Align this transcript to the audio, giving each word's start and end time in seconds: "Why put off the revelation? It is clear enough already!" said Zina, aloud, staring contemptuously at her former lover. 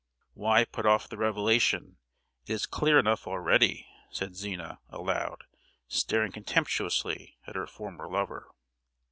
"Why 0.33 0.65
put 0.65 0.87
off 0.87 1.07
the 1.07 1.15
revelation? 1.17 1.97
It 2.47 2.53
is 2.53 2.65
clear 2.65 2.97
enough 2.97 3.27
already!" 3.27 3.87
said 4.09 4.35
Zina, 4.35 4.79
aloud, 4.89 5.43
staring 5.87 6.31
contemptuously 6.31 7.37
at 7.45 7.55
her 7.55 7.67
former 7.67 8.09
lover. 8.09 8.49